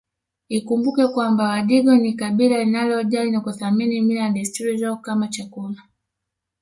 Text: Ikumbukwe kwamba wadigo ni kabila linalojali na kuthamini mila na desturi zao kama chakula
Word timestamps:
Ikumbukwe 0.57 1.07
kwamba 1.13 1.43
wadigo 1.51 1.93
ni 1.97 2.13
kabila 2.19 2.57
linalojali 2.57 3.31
na 3.31 3.41
kuthamini 3.45 3.95
mila 4.05 4.21
na 4.27 4.33
desturi 4.35 4.77
zao 4.77 4.95
kama 4.97 5.27
chakula 5.27 5.81